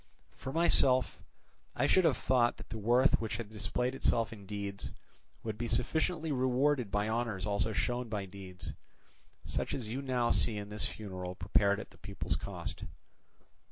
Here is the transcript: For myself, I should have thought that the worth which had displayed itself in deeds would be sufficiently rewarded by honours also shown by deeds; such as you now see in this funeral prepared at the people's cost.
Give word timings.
For 0.35 0.51
myself, 0.51 1.21
I 1.75 1.85
should 1.85 2.05
have 2.05 2.17
thought 2.17 2.57
that 2.57 2.69
the 2.69 2.79
worth 2.79 3.21
which 3.21 3.37
had 3.37 3.51
displayed 3.51 3.93
itself 3.93 4.33
in 4.33 4.47
deeds 4.47 4.91
would 5.43 5.59
be 5.59 5.67
sufficiently 5.67 6.31
rewarded 6.31 6.89
by 6.89 7.07
honours 7.07 7.45
also 7.45 7.71
shown 7.71 8.09
by 8.09 8.25
deeds; 8.25 8.73
such 9.45 9.75
as 9.75 9.89
you 9.89 10.01
now 10.01 10.31
see 10.31 10.57
in 10.57 10.69
this 10.69 10.87
funeral 10.87 11.35
prepared 11.35 11.79
at 11.79 11.91
the 11.91 11.99
people's 11.99 12.35
cost. 12.35 12.83